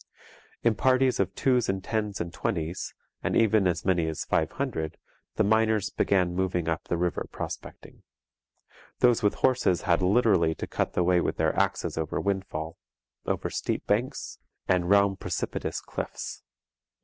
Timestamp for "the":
5.35-5.43, 6.85-6.97, 10.93-11.03